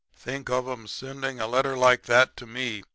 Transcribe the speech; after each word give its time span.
"'Think 0.15 0.49
of 0.49 0.67
'em 0.67 0.87
sending 0.87 1.39
a 1.39 1.45
letter 1.45 1.77
like 1.77 2.05
that 2.07 2.35
to 2.37 2.47
ME!' 2.47 2.81